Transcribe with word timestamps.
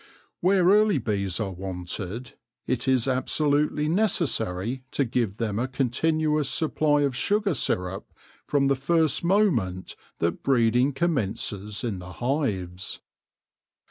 Where 0.39 0.63
early 0.65 0.97
bees 0.97 1.39
are 1.39 1.51
wanted, 1.51 2.33
it 2.65 2.87
is 2.87 3.07
absolutely 3.07 3.87
necessary 3.87 4.83
to 4.89 5.05
give 5.05 5.37
them 5.37 5.59
a 5.59 5.67
continuous 5.67 6.49
supply 6.49 7.01
of 7.01 7.15
sugar 7.15 7.53
syrup 7.53 8.07
from 8.47 8.65
the 8.67 8.75
first 8.75 9.23
moment 9.23 9.95
that 10.17 10.41
breeding 10.41 10.91
com 10.93 11.17
mences 11.17 11.83
in 11.83 11.99
the 11.99 12.13
hives. 12.13 12.99